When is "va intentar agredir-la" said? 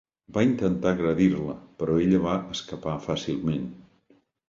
0.37-1.55